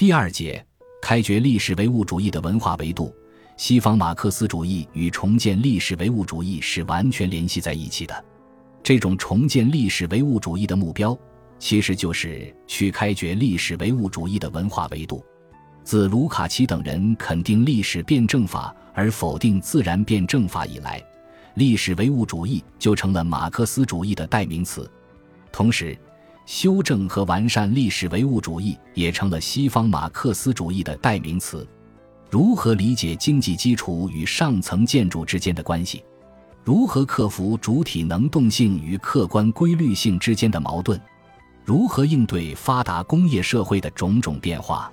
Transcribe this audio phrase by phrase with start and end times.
[0.00, 0.64] 第二节，
[1.02, 3.14] 开掘历史唯物主义的文化维度。
[3.58, 8.24] 西方马克思主义与重建历史唯物主义是完全联系在一起的。
[8.82, 11.14] 这种重建历史唯物主义的目标，
[11.58, 15.22] 其实就是去开掘历史唯物主义的文化维度。
[15.84, 20.98] 自卢卡奇等人肯定历史辩证法而否定自然辩证法以来，
[21.56, 24.90] 历史唯物主义就成了马克思主义的代名词。
[25.52, 25.94] 同时，
[26.50, 31.64] 修正和完善历史唯物主义也成了西方马克思主义的代名词。
[32.28, 36.02] 如何理解经济基础与上层建筑之间的关系？
[36.64, 41.00] 如何克服主体能动性与客观规律性之间的矛盾？
[41.64, 44.90] 如何应对发达工业社会的种种变化？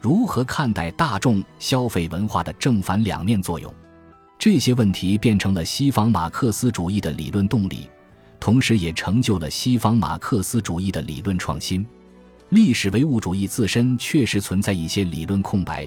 [0.00, 3.72] 如何看待大众消费文化的正反两面作用？
[4.36, 7.88] 这些问题变成了西方马克思主义的理论动力。
[8.40, 11.86] 同时，也成就了西方马克思主义的理论创新。
[12.50, 15.86] 历史唯物主义自身确实存在一些理论空白，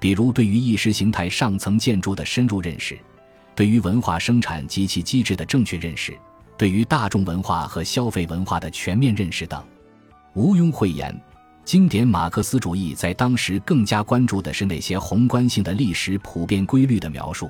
[0.00, 2.98] 比如对于意识形态上层建筑的深入认识，
[3.54, 6.16] 对于文化生产及其机制的正确认识，
[6.56, 9.62] 对于大众文化和消费文化的全面认识等。
[10.34, 11.14] 毋庸讳言，
[11.64, 17.48] 经典马克思主义在当时更加关注的是那些宏观性的历史普遍规律的描述，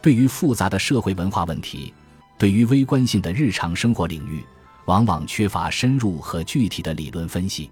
[0.00, 1.92] 对于复杂的社会文化问题。
[2.38, 4.44] 对于微观性的日常生活领域，
[4.84, 7.68] 往往缺乏深入和具体的理论分析。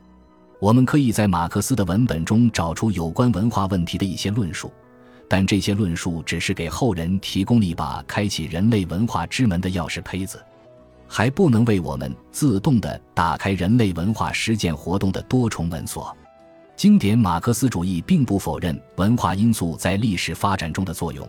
[0.59, 4.73] 我们可以在马克思的文本中找出有关文化问题的一些论述，
[5.29, 10.45] 但这些论述只是给后人提供了一把开启人类文化之门的钥匙胚子，
[11.07, 16.15] 还不能为我们自动地打开人类文化实践活动的多重门锁。
[16.75, 21.27] 经典马克思主义并不否认文化因素在历史发展中的作用。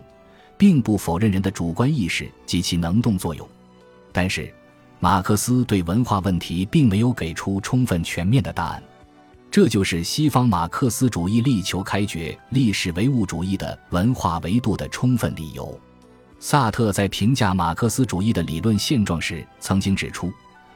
[0.58, 3.48] 并不否认人的主观意识及其能动作用，
[4.12, 4.52] 但是，
[4.98, 8.82] 马克思对文化问题并没有给出充分全面的答案，
[9.48, 15.78] 这就是西方马克思主义力求开掘历史唯物主义的文化维度的充分理由。
[16.40, 20.32] 萨特在评价马克思主义的理论现状时，曾经指出，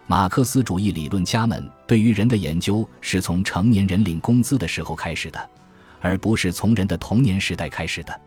[0.06, 5.50] 马克思主义理论家们对于人的研究是从成年人领工资的时候开始的，
[6.00, 8.21] 而不是从人的童年时代开始的。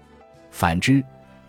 [0.52, 1.04] 反之，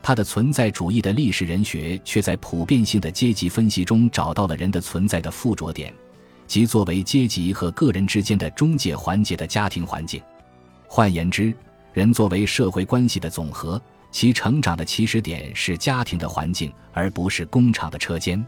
[0.06, 5.92] 他的存在主义的历史人学却在普遍性的阶级分析中找到了人的存在的附着点，
[6.46, 10.22] 即作为阶级和个人之间的中介环节的家庭环境。
[10.86, 11.52] 换言之，
[11.92, 18.46] 人作为社会关系的总和，其成长的起始点是家庭的环境，而不是工厂的车间。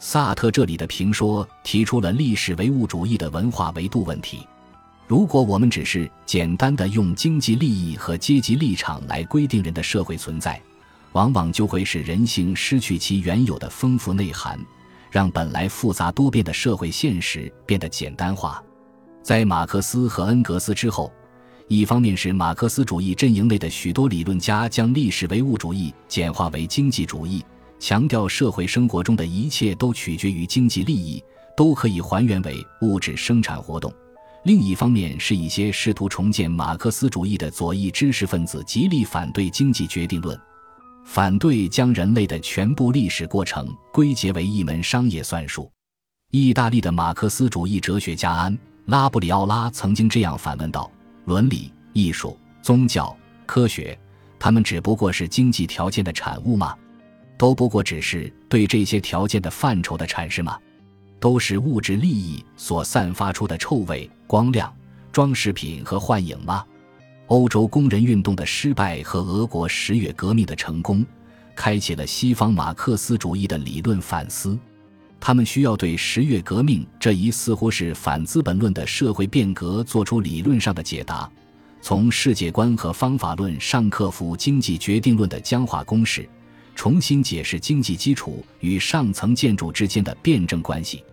[0.00, 4.44] 萨特这里的评说提出了历史唯物主义的文化维度问题。
[5.06, 10.60] 如果我们只是简单的用经济利益和阶级立场来规定人的社会存在，
[11.12, 14.58] 往往就会使人性失去其原有的丰富内涵，
[15.10, 18.62] 让本来复杂多变的社会现实变得简单化。
[19.22, 21.12] 在马克思和恩格斯之后，
[21.66, 27.44] 一方面是马克思主义阵营内的许多理论家将历史唯物主义简化为经济主义，
[27.78, 31.22] 强调社会生活中的一切都取决于经济利益，
[31.56, 33.90] 都可以还原为物质生产活动；
[34.44, 40.38] 另一方面是一些试图重建马克思主义的左翼知识分子极力反对经济决定论。
[41.08, 45.72] 反对将人类的全部历史过程归结为一门商业算术。
[46.32, 48.54] 意大利的马克思主义哲学家安·
[48.84, 50.92] 拉布里奥拉曾经这样反问道
[51.24, 53.98] ：“伦理、艺术、宗教、科学，
[54.38, 56.76] 他们只不过是经济条件的产物吗？
[57.38, 60.58] 都不过只是对这些条件的范畴的阐释吗？
[61.18, 64.70] 都是物质利益所散发出的臭味、光亮、
[65.10, 66.62] 装饰品和幻影吗？”
[67.28, 71.04] 欧洲工人运动的失败和俄国十月革命的成功，
[71.54, 74.58] 开启了西方马克思主义的理论反思。
[75.20, 81.30] 他们需要对十月革命这一似乎是反资本论的社会变革做出理论上的解答，
[81.82, 86.26] 从世界观和方法论上克服经济决定论的僵化公式，
[86.74, 91.04] 重新解释经济基础与上层建筑之间的辩证关系。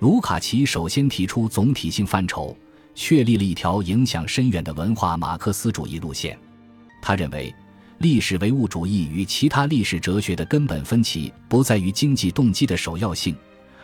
[0.00, 2.54] 卢卡奇首先提出总体性范畴。
[2.94, 6.38] 确立了一条影响深远的文化马克思主义路线。
[7.02, 7.54] 他认为，
[7.98, 13.36] 历史唯物主义与其他历史哲学的根本分歧不在于经济动机的首要性，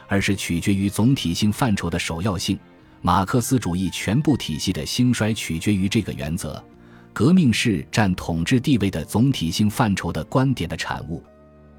[0.09, 2.59] 而是取决于总体性范畴的首要性。
[3.03, 6.63] 马克思主义全部体系的兴衰取决于这个原则。
[7.13, 11.23] 革命是占统治地位的总体性范畴的观点的产物。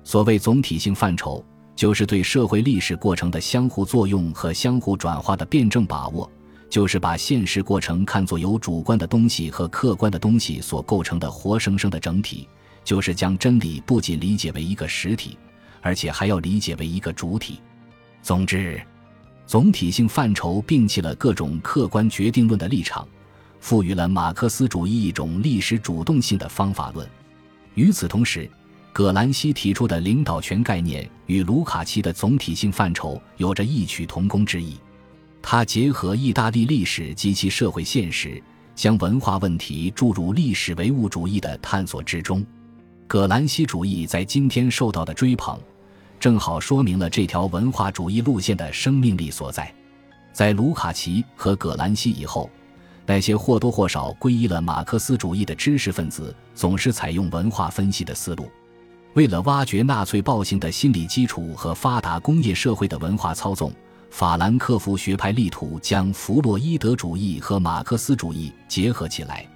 [0.04, 1.44] 所谓总体性范畴，
[1.76, 6.30] 就是对社会历史过程的相互作用和相互转化的辩证把握。
[6.72, 12.48] 就是把现实过程看作由主观的东西和客观的东西所构成的活生生的整体，
[12.86, 15.38] 就是将真理不仅理解为一个实体，
[15.82, 17.60] 而且还要理解为一个主体。
[18.22, 18.82] 总之，
[19.46, 23.06] 总体性范畴摒弃了各种客观决定论的立场，
[23.60, 27.06] 赋予了马克思主义一种历史主动性的方法论。
[27.74, 28.50] 与此同时，
[28.94, 34.78] 葛兰西提出的领导权概念与卢卡奇的总体性范畴有着异曲同工之意。
[35.42, 38.42] 他结合意大利历史及其社会现实，
[38.76, 42.46] 将文化问题注入历史唯物主义的探索之中。
[43.08, 45.60] 葛兰西主义在今天受到的追捧，
[46.20, 49.74] 正好说明了这条文化主义路线的生命力所在。
[50.32, 52.50] 在卢卡奇和葛兰西以后，
[53.06, 58.50] 那些或多或少皈依了马克思主义的知识分子，总是采用文化分析的思路。
[59.16, 63.74] 为了挖掘纳粹暴行的心理基础和发达工业社会的文化操纵。
[64.12, 69.48] 法兰克福学派力图将弗洛伊德主义和马克思主义结合起来，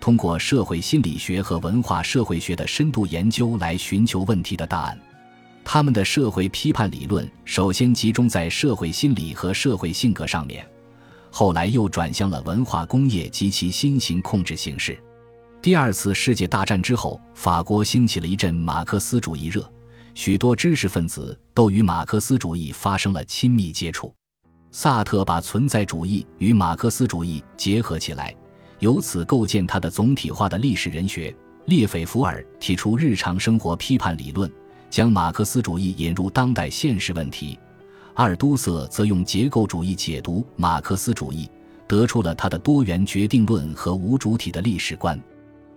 [0.00, 4.98] 通过社会心理学和文化社会学的深度研究来寻求问题的答案。
[5.62, 10.66] 他们的社会批判理论首先集中在社会心理和社会性格上面，
[11.30, 14.98] 后来又转向了文化工业及其新型控制形式。
[15.60, 19.70] 第二次世界大战之后，法国兴起了一阵马克思主义热。
[20.18, 24.12] 许多知识分子都与马克思主义发生了亲密接触。
[24.72, 28.34] 萨特把存在主义与马克思主义结合起来，
[28.80, 31.32] 由此构建他的总体化的历史人学。
[31.66, 34.50] 列斐福尔提出日常生活批判理论，
[34.90, 37.56] 将马克思主义引入当代现实问题。
[38.14, 41.48] 阿尔都塞则用结构主义解读马克思主义，
[41.86, 45.16] 得出了他的多元决定论和无主体的历史观。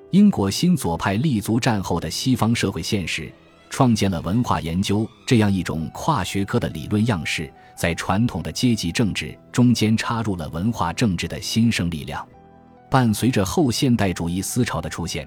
[0.09, 3.31] 英国新左派立足战后的西方社会现实。
[3.71, 12.27] 创建了文化研究这样一种跨学科的理论样式，在传统的阶级政治中间插入了文化政治的新生力量。
[12.89, 15.25] 伴随着后现代主义思潮的出现，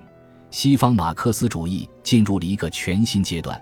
[0.50, 3.58] 西方马克思主义进入了一个全新阶段，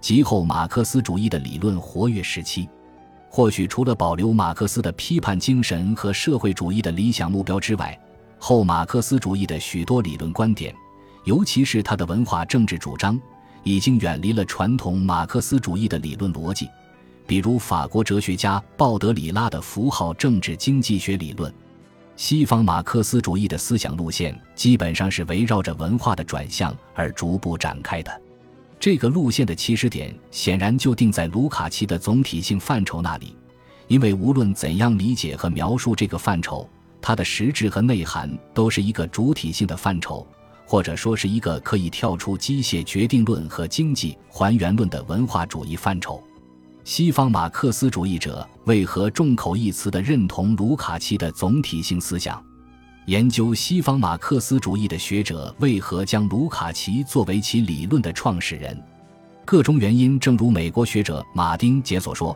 [0.00, 2.68] 即后马克思主义的理论活跃时期。
[3.30, 7.96] 或许除了保留马克思的批判精神和社会主义的理想目标之外，
[8.40, 10.74] 后马克思主义的许多理论观点，
[11.22, 13.16] 尤其是他的文化政治主张。
[13.64, 16.68] 已经远离了传统马克思主义的理论逻辑，
[17.26, 21.52] 比如法国哲学家鲍德里拉的符号政治经济学理论。
[22.16, 28.22] 西方马克思主义的思想路线基本上是围绕着文化的转向而逐步展开的。
[28.78, 33.34] 这个路线的起始点显然就定在卢卡奇的总体性范畴那里，
[33.88, 36.68] 因为无论怎样理解和描述这个范畴，
[37.00, 40.24] 它的实质和内涵都是一个主体性的范畴。
[40.66, 46.22] 或者说是一个可以跳出机械决定论和经济还原论的文化主义范畴。
[46.84, 52.42] 西方马克思主义者为何众口一词地认同卢卡奇的总体性思想？
[53.06, 58.82] 研究西方马克思主义的学者为何将卢卡奇作为其理论的创始人？
[59.44, 62.34] 各种原因，正如美国学者马丁杰所说：“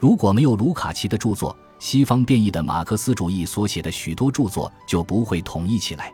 [0.00, 6.12] 如果没有卢卡奇的著作，西方变异的马克思主义所写的许多著作就不会统一起来。”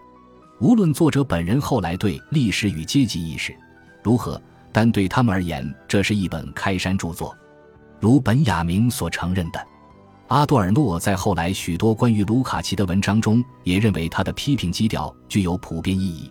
[0.61, 3.55] 无论作者本人后来对历史与阶级意识
[4.03, 4.41] 如何，
[4.73, 7.37] 但对他们而言，这是一本开山著作。
[8.01, 9.67] 如本雅明所承认的，
[10.29, 16.31] 阿多尔诺在后来许多关于卢卡奇的文章中，也认为他的批评基调具有普遍意义，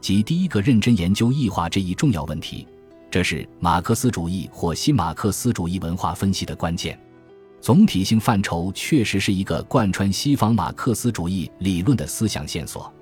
[0.00, 2.66] 即第一个认真研究异化这一重要问题，
[3.10, 6.98] 这是马克思主义或新马克思主义文化分析的关键。
[7.60, 12.92] 总体性范畴确实是一个贯穿西方马克思主义理论的思想线索。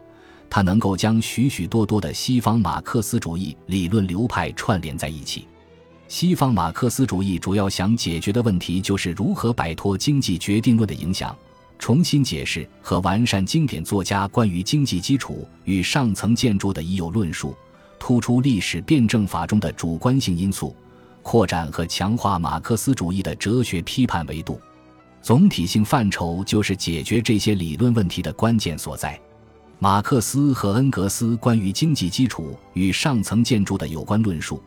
[0.51, 5.47] 它能够将许许多多的西方马克思主义理论流派串联在一起。
[6.09, 11.35] 西方马克思主义主要想解决的问题就是如何摆脱经济决定论的影响，
[11.79, 17.57] 重新解释和完善经典作家关于经济基础与上层建筑的已有论述，
[18.01, 20.75] 突出历史辩证法中的主观性因素，
[21.23, 24.61] 扩展和强化马克思主义的哲学批判维度。
[25.23, 29.21] 总体性范畴就是解决这些理论问题的关键所在。
[29.83, 34.63] 马克思和恩格斯关于经济基础与上层建筑的有关论述，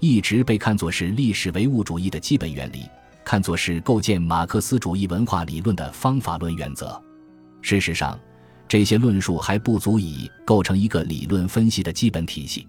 [0.00, 2.80] 一直被看作是历史唯物主义的基本原理，
[3.24, 7.00] 看作是构建马克思主义文化理论的方法论原则。
[7.62, 8.18] 事实上，
[8.66, 12.66] 这些论述还不足以构成一个理论分析的基本体系。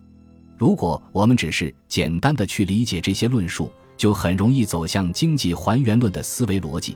[0.56, 6.96] 如果我们只是简单的去理解这些论述，就很容易走向经济还原论的思维逻辑。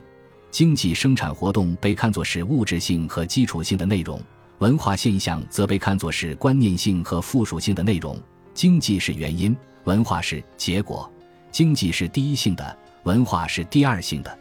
[0.52, 4.22] 经济生产活动被看作是物质性和基础性的内容。
[4.58, 8.16] 文化现象则被看作是观念性和附属性的内容，
[8.54, 11.10] 经济是原因，文化是结果；
[11.50, 14.38] 经济是第一性的，文化是第二性的。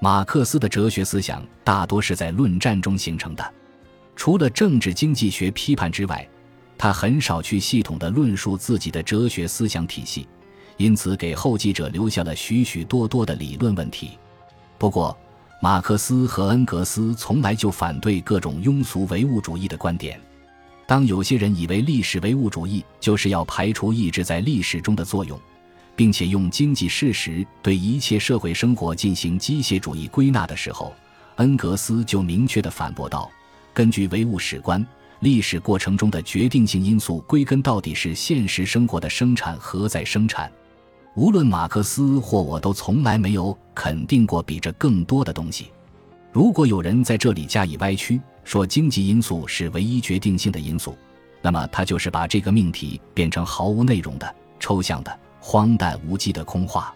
[0.00, 3.54] 马克思的哲学思想大多是在论战中形成的，
[4.14, 6.28] 除了政治经济学批判之外，
[6.76, 10.28] 他很少去系统的论述自己的哲学思想体系，
[10.76, 14.18] 因此给后继者留下了许许多多的理论问题。
[14.76, 15.16] 不过，
[15.64, 20.20] 马克思和恩格斯从来就反对各种庸俗唯物主义的观点。
[20.86, 25.40] 当有些人以为历史唯物主义就是要排除意志在历史中的作用，
[25.96, 30.92] 并且用经济事实对一切社会生活进行机械主义归纳的时候，
[31.36, 33.30] 恩格斯就明确地反驳道
[33.72, 34.86] ：“根据唯物史观，
[35.20, 40.52] 历史过程中的决定性因素归根到底是现实生活的生产和再生产。
[41.16, 45.70] 无论马克思或我都从来没有肯定过比这更多的东西。
[46.32, 50.98] 如果有人在这里加以歪曲，说经济因素是唯一决定性的因素，
[51.40, 56.92] 那么他就是把这个命题变成毫无内容的、抽象的、荒诞无稽的空话。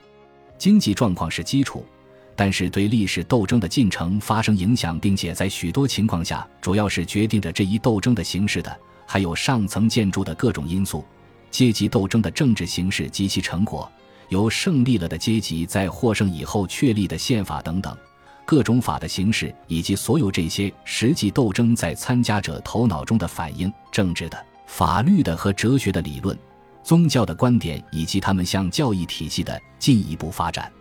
[0.58, 1.86] 经济状况是基础，
[2.34, 11.04] 但是对历史斗争的进程发生影响，并且在许多情况下主要是决定着这一斗争的形式的，还有上层建筑的各种因素、
[11.52, 13.88] 阶级斗争的政治形式及其成果、
[14.28, 17.96] 由胜利了的阶级在获胜以后确立的宪法等等。
[18.44, 26.34] 各种法的形式，以及所有这些实际斗争在参加者头脑中的反应，政治的、法律的和哲学的理论、
[26.82, 30.72] 宗教的观点，以及他们向教义体系的进一步发展。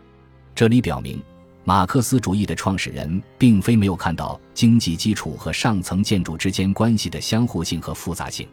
[0.56, 1.22] 这里表明，
[1.66, 8.48] 马克思主义的创始人并非没有看到经济基础和上层建筑之间关系的相互性和复杂性，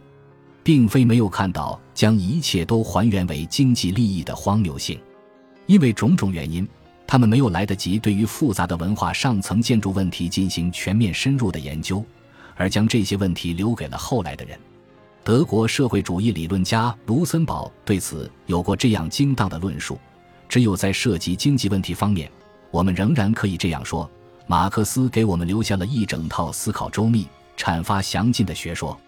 [0.65, 4.99] 并非没有看到将一切都还原为经济利益的荒谬性，
[5.67, 6.67] 因为种种原因。
[7.07, 12.03] 他们没有来得及对于复杂的文化上层建筑问题进行全面深入的研究，
[12.57, 14.59] 而将这些问题留给了后来的人。
[15.23, 19.99] 德国社会主义理论家卢森堡对此有过这样精当的论述：
[20.49, 22.29] 只有在涉及经济问题方面，
[22.71, 24.11] 我们仍然可以这样说，
[24.47, 28.99] 马克思给我们留下了一整套思考周密、阐发详尽的学说。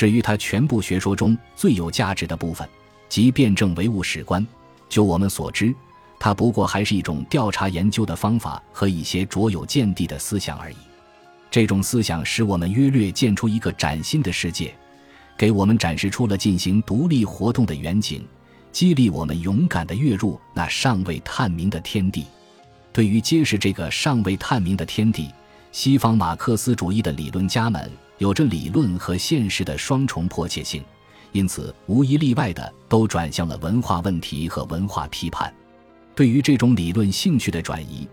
[0.00, 2.66] 至于他全部学说中最有价值的部分，
[3.06, 4.46] 即辩证唯物史观，
[4.88, 5.74] 就我们所知。
[6.18, 10.76] 它不过还是一种调查研究的方法和一些卓有见地的思想而已。
[11.50, 14.74] 这种思想使我们约略建出一个崭新的世界，
[15.36, 18.26] 给我们展示出了进行独立活动的远景，
[18.72, 22.24] 激励我们勇敢地跃入那尚未探明的天地。
[22.90, 25.28] 对于揭示这个尚未探明的天地，
[25.72, 30.84] 西方马克思主义的理论家们有着理论和现实的双重迫切性，
[31.32, 35.52] 因此无一例外的都转向了文化问题和文化批判。
[36.14, 38.06] 对于这种理论兴趣的转移，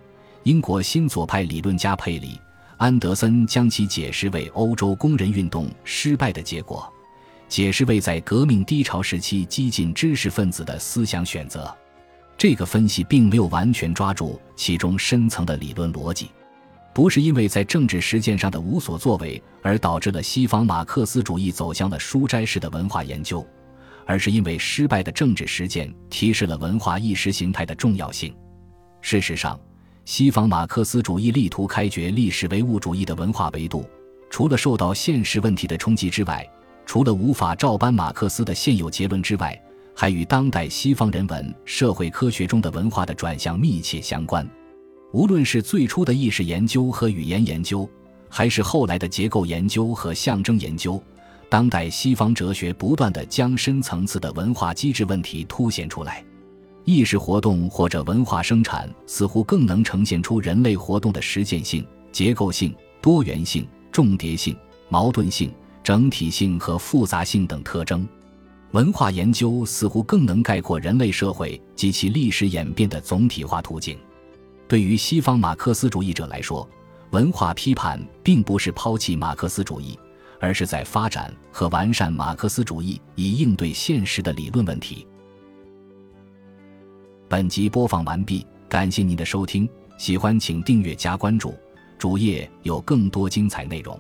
[0.43, 2.35] 英国新左派理论家佩里·
[2.77, 6.89] 安德森将其解释为欧洲工人运动失败的结果，
[7.49, 11.75] 解释为在革命低潮时期激进知识分子的思想选择。
[12.37, 16.29] 这个分析并没有完全抓住其中深层的理论逻辑，
[16.97, 23.45] 不是因为在政治实践上的无所作为而导致了西方马克思主义走向了书斋式的文化研究。
[24.07, 28.35] 而是因为失败的政治实践提示了文化意识形态的重要性。
[28.99, 29.59] 事实上，
[30.05, 33.87] 西方马克思主义力图开掘历史唯物主义的文化维度，
[34.31, 36.43] 除了受到现实问题的冲击之外，
[36.83, 39.55] 除了无法照搬马克思的现有结论之外，
[39.95, 44.49] 还与当代西方人文社会科学中的文化的转向密切相关。
[45.13, 47.89] 无论是最初的意识研究和语言研究，
[48.29, 51.01] 还是后来的结构研究和象征研究。
[51.49, 56.21] 当代西方哲学不断地将深层次的文化机制问题凸显出来，
[56.83, 64.53] 意识活动或者文化生产似乎更能呈现出人类活动的实践性、结构性、多元性、重叠性、
[64.89, 65.49] 矛盾性、
[65.81, 68.05] 整体性和复杂性等特征。
[68.71, 73.97] 文化研究似乎更能概括人类社会及其历史演变的总体化途径。
[74.67, 76.67] 对于西方马克思主义者来说，
[77.11, 79.97] 文化批判并不是抛弃马克思主义。
[80.39, 85.07] 而是在发展和完善马克思主义以应对现实的理论问题。
[87.27, 91.55] 本集播放完毕，感谢您的收听，喜欢请订阅加关注，
[91.97, 93.99] 主页有更多精彩内容。